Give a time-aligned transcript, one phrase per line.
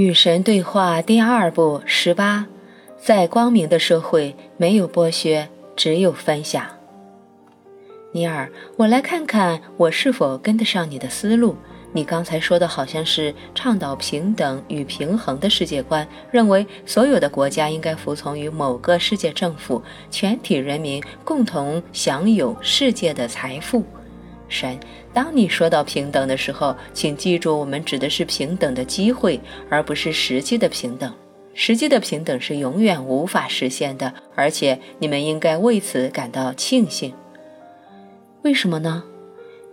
[0.00, 2.46] 与神对话第二部十八，
[2.96, 6.64] 在光明的社会，没有剥削，只有分享。
[8.12, 11.54] 尼尔，我来看看我是否跟得上你的思路。
[11.92, 23.84] 你刚才说的好像是倡导平等与平衡的世界观，认为所有的国家应该服从于某个世界政府，全体人民共同享有世界的财富。
[24.50, 24.78] 神，
[25.14, 31.10] 当你说到平等的时候，请记住，我们指的是平等的机会，而不是实际的平等。
[31.54, 37.14] 实际的平等是永远无法实现的，而且你们应该为此感到庆幸。
[38.42, 39.04] 为什么呢？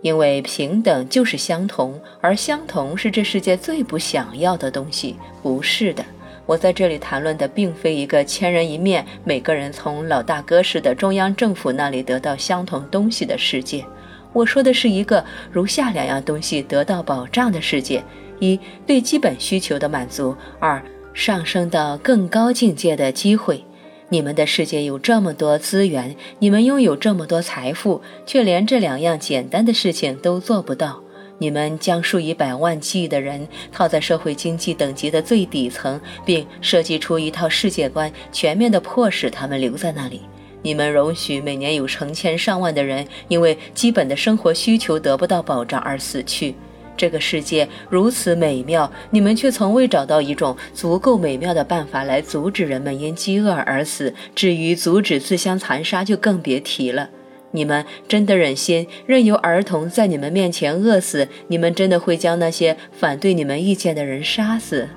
[0.00, 5.16] 因为平等就是相同，而相同是这世界最不想要的东西。
[5.42, 6.04] 不是的，
[6.46, 13.84] 我在这里谈论的并非一个千人一面、每个人从老大哥似的中央政府那里得到相同东西的世界。
[14.32, 18.04] 我说的是一个如下两样东西得到保障的世界：
[18.38, 20.82] 一、对基本需求的满足；二、
[21.14, 23.64] 上升到更高境界的机会。
[24.10, 31.02] 你们的世界有这么多资源，你们拥有这么多财富，却连这两样简单的事情都做不到。
[31.40, 40.22] 你们将数以百万计的人套在社会经济等级的最底层，并设计出一套世界观，全面的迫使他们留在那里。
[40.62, 46.54] 你们容许每年有成千上万的人因为基本的生活需求得不到保障而死去。
[46.96, 54.12] 这个世界如此美妙，你们却从未找到一种足够美妙的办法来阻止人们因饥饿而死。
[54.34, 57.08] 至于阻止自相残杀，就更别提了。
[57.52, 61.28] 你们真的忍心任由儿童在你们面前饿死？
[61.46, 64.88] 你们真的会将那些反对你们意见的人杀死？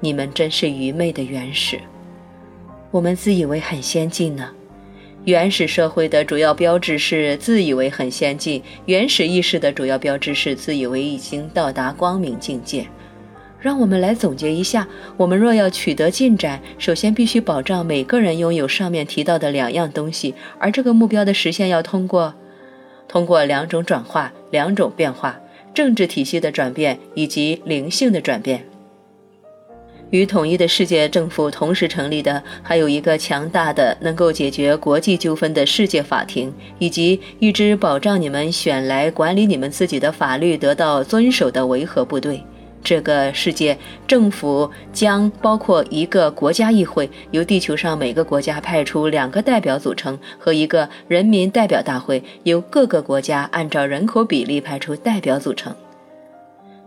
[0.00, 1.80] 你们真是愚昧的原始。
[2.90, 4.50] 我们自以为很先进呢。
[5.24, 12.86] 原始社会的主要标志是自以为很先进，原始意识的主要标志是自以为已经到达光明境界。
[13.60, 22.34] 让我们来总结一下：我们若要取得进展，首先必须保障每个人拥有上面提到的两样东西，而这个目标的实现要通过
[23.06, 25.38] 通过两种转化、两种变化：
[25.74, 28.64] 政治体系的转变以及灵性的转变。
[30.10, 42.42] 与统一的世界政府同时成立的，还有一个强大的、能够解决国际纠纷的世界法庭，以及一支保障你们选来管理你们自己的法律得到遵守的维和部队。
[42.82, 43.76] 这个世界
[44.06, 55.74] 政府将包括一个国家议会，由地球上每个国家派出两个代表组成，和一个人民代表大会，由各个国家按照人口比例派出代表组成。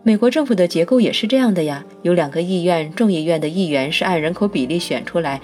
[0.04, 5.40] 美国政府的结构也是这样的呀，有两个议院，众议院的议员是按人口比例选出来，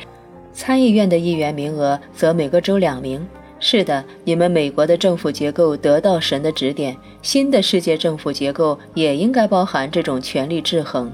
[0.51, 3.23] 参议院的议员名额则每个州两名。
[3.59, 11.11] 是的，你们美国的政府结构得到神的指点，新的世界政府结构也应该包含这种权力制衡，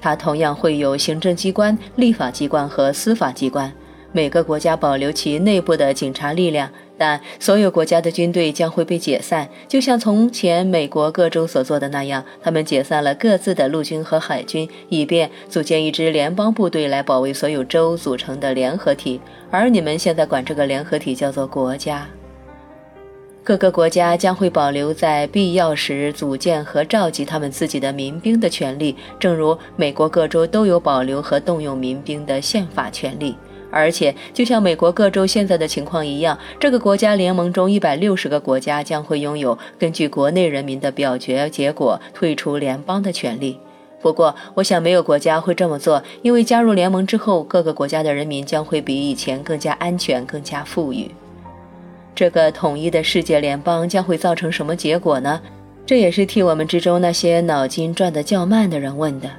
[0.00, 3.70] 它同样会有行政机关、立法机关和司法机关。
[4.12, 12.22] 每个国家保留其内部的警察力量，但所有国家的军队将会被解散，就像从前美国各州所做的那样。
[12.42, 19.18] 他们解散了各自的陆军和海军，以便组建一支联邦部队来保卫所有州组成的联合体。
[19.50, 22.06] 而你们现在管这个联合体叫做国家。
[23.44, 33.34] 各个国家将会保留在必要时组建和召集他们自己的民兵的权利，正如美国各州都有保留和动用民兵的宪法权利。
[33.72, 43.58] 而且，就像美国各州现在的情况一样，这个国家联盟中一百六十个国家将会拥有根据国内人民的表决结果退出联邦的权利。
[44.02, 51.10] 不过，我想没有国家会这么做，因为加入联盟之后，各个国家的人民将会比以前更加安全、更加富裕。
[52.14, 55.40] 这个统一的世界联邦将会造成什么结果呢？
[55.86, 59.30] 这也是替我们之中那些脑筋转得较慢的人问的。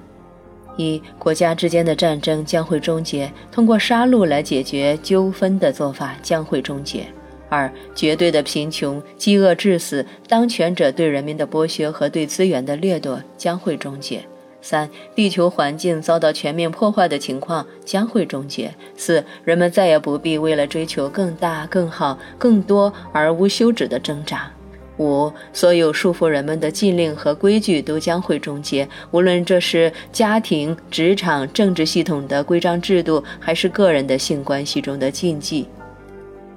[0.78, 7.06] 一国家之间的战争将会终结，通过杀戮来解决纠纷的做法将会终结。
[7.50, 14.24] 二绝对的贫穷、饥饿致死、当权者对人民的剥削和对资源的掠夺将会终结。
[14.60, 18.74] 三地球环境遭到全面破坏的情况将会终结。
[18.96, 24.52] 四人们再也不必为了追求更大、更好、更多而无休止的挣扎。
[24.98, 35.68] 五，所有束缚人们的禁令和规矩都将会终结，无论这是家庭、职场、政治系统的规章制度，还是个人的性关系中的禁忌。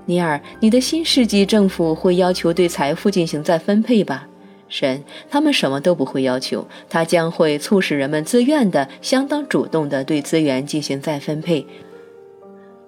[0.05, 4.29] 尼尔，你的新世纪政府会要求对财富进行再分配吧？
[4.69, 11.67] 神，他们什么都不会要求，他将会促使人们自愿的、相当主动的对资源进行再分配。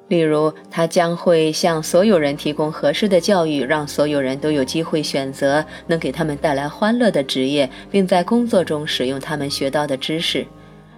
[0.09, 10.47] 例如，他将会向所有人提供合适的教育，让所有人都有机会选择能给他们带来欢乐的职业，并在工作中使用他们学到的知识。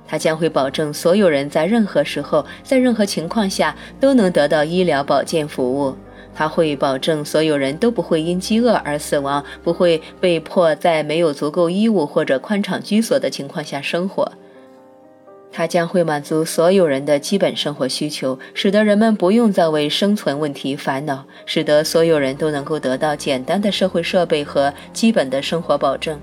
[0.07, 5.97] 他将会保证所有人在任何时候、在任何情况下都能得到医疗保健服务。
[6.33, 14.31] 他会保证所有人都不会因饥饿而死亡，不会被迫在没有足够衣物或者宽敞居所的情况下生活。
[15.53, 26.19] 它将会满足所有人的基本生活需求，使得人们不用再为生存问题烦恼，使得所有人都能够得到简单的社会设备和基本的生活保证。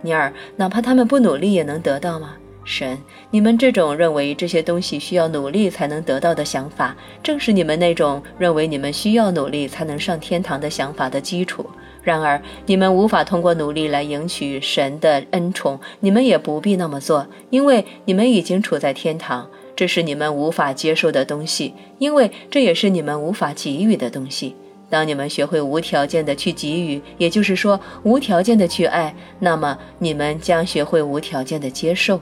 [0.00, 2.34] 尼尔，哪怕他们不努力也能得到吗？
[2.64, 2.98] 神，
[3.30, 11.66] 你们这种认为这些东西需要努力才能得到的想法，正是你们那种认为你们需要努力才能上天堂的想法的基础。
[12.02, 19.48] 然而，你们无法通过努力来赢取神的恩宠，你们也不必那么做，因为你们已经处在天堂。
[19.74, 24.54] 这是你们无法接受的东西，因为这也是你们无法给予的东西。
[24.90, 32.20] 当你们学会无条件的去给予，也就是说无条件的去爱，那么你们将学会无条件的接受。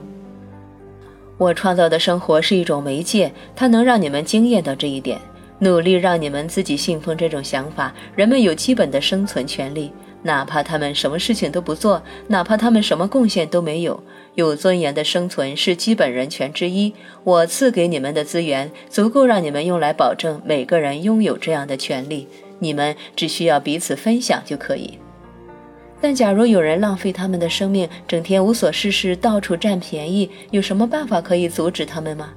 [1.41, 5.19] 我创造的生活是一种媒介，它能让你们惊艳到这一点。
[5.57, 7.91] 努力让你们自己信奉这种想法。
[8.15, 9.91] 人们有基本的生存权利，
[10.21, 14.03] 哪怕他们什么事情都不做，哪怕他们什么贡献都没有。
[14.35, 16.93] 有尊严的生存是基本人权之一。
[17.23, 22.27] 我赐给你们的资源足够让你们用来保证每个人拥有这样的权利。
[22.59, 24.99] 你们只需要彼此分享就可以。
[26.01, 32.29] 但假如有人浪费他们的生命，整天无所事事，到处占便宜，有什么办法可以阻止他们吗？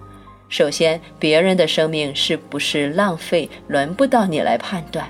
[0.50, 5.08] 首先，别人的生命是不是浪费，轮不到你来判断。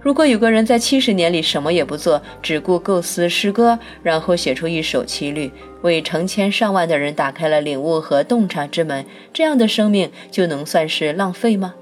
[0.00, 5.50] 如果有个人在七十年里什么也不做，只顾构思诗歌，然后写出一首七律，
[5.82, 11.74] 为成千上万的人打开了领悟和洞察之门，这样的生命就能算是浪费吗？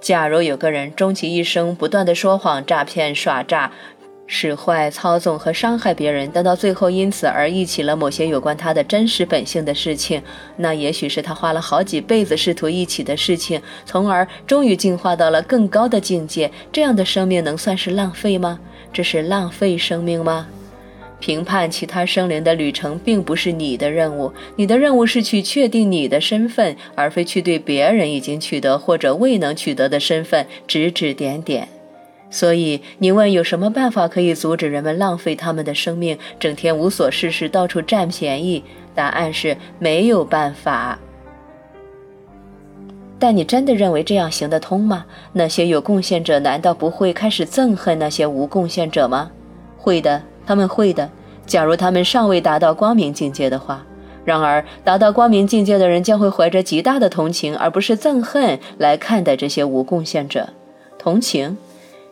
[0.00, 3.72] 假如有个人终其一生不断的说谎、诈骗、耍诈。
[4.26, 10.22] 使坏、操纵和伤害别人，但到最后因此而忆起了某些有关他的真实本性的事情，
[10.56, 16.50] 那也许是他花了好几辈子试图忆起的事情，从而终于进化到了更高的境界。
[16.72, 18.58] 这样的生命能算是浪费吗？
[18.92, 20.46] 这是浪费生命吗？
[21.20, 31.68] 评判其他生灵的旅程并不是你的任务，你的任务是去确定你的身份，而非去对别人已经取得或者未能取得的身份指指点点。
[32.32, 38.64] 所以，你问有什么办法可以阻止人们浪费他们的生命，整天无所事事，到处占便宜？
[38.94, 40.98] 答案是没有办法。
[43.18, 45.04] 但你真的认为这样行得通吗？
[45.34, 49.30] 那些有贡献者难道不会开始憎恨那些无贡献者吗？
[49.76, 51.08] 会的，他们会的。
[51.44, 53.84] 假如他们尚未达到光明境界的话。
[54.24, 60.48] 然而，达到光明境界的人将会怀着极大的同情，而不是憎恨来看待这些无贡献者。
[60.98, 61.58] 同情。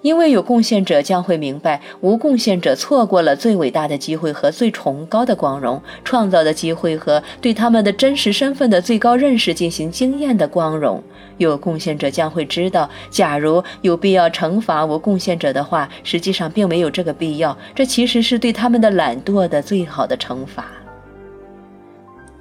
[0.02, 11.02] 因为有贡献者将会明白，无贡献者错过了最伟大的机会和最崇高的光荣，创造的机会和对他们的真实身份的最高认识进行经验的光荣。
[11.36, 17.56] 有贡献者将会知道，假如有必要惩罚无贡献者的话，实际上并没有这个必要。
[17.74, 20.66] 这其实是对他们的懒惰的最好的惩罚。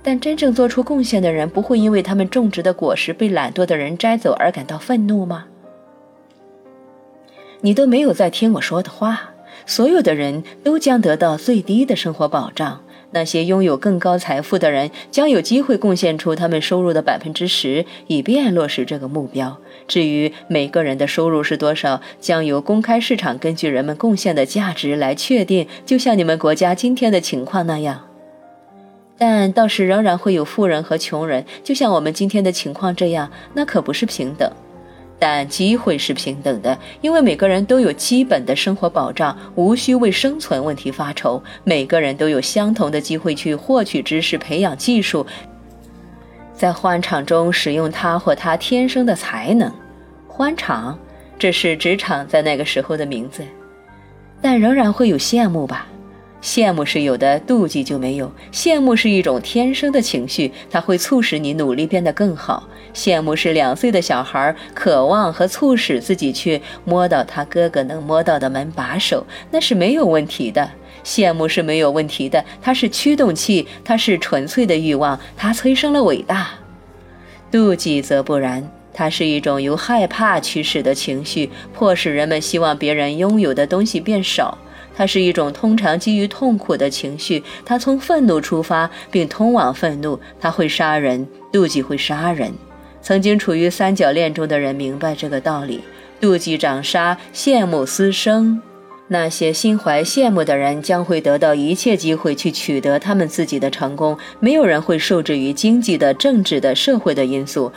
[0.02, 5.46] 但真正做出贡献的人，不会因为他们种植的果实被懒惰的人摘走而感到愤怒吗？
[7.62, 9.32] 你都没有在听我说的话。
[9.66, 12.82] 所有的人都将得到最低的生活保障。
[13.12, 19.58] 那些拥有更高财富的人将有机会贡献出他们收入的百分之十，以便落实这个目标。
[19.88, 28.06] 至于每个人的收入是多少，将由公开市场根据人们贡献的价值来确定，就像你们国家今天的情况那样。
[29.18, 34.52] 但到时仍然会有富人和穷人，就像我们今天的情况这样，那可不是平等。
[35.20, 41.44] 但机会是平等的，因为每个人都有基本的生活保障，无需为生存问题发愁。
[41.66, 45.28] 每个人都有相同的机会去获取知识、培养技术，
[46.56, 49.70] 在欢场中使用他或他天生的才能。
[50.28, 50.98] 欢场，
[51.38, 53.44] 这是职场在那个时候的名字，
[54.42, 55.86] 但仍然会有羡慕吧。
[56.42, 58.32] 羡慕是有的，妒忌就没有。
[58.52, 62.68] 羡慕是一种天生的情绪，它会促使你努力变得更好。
[62.94, 70.70] 羡慕是两岁的小孩渴望和促使自己去摸到他哥哥能摸到的门把手，那是没有问题的。
[71.04, 76.50] 羡慕是没有问题的，它是驱动器，它是纯粹的欲望，它催生了伟大。
[77.52, 84.58] 妒忌则不然，它是一种由害怕驱使的情绪，迫使人们希望别人拥有的东西变少。
[85.00, 90.20] 它是一种通常基于痛苦的情绪，它从愤怒出发，并通往愤怒。
[90.42, 92.52] 它会杀人，妒忌会杀人。
[93.02, 95.80] 曾经处于三角恋中的人明白这个道理：
[96.20, 98.62] 妒忌长杀，羡慕私生。
[99.08, 107.72] 那些心怀羡慕的人将会得到一切机会去取得他们自己的成功，没有人会受制于经济的、政治的、社会的因素，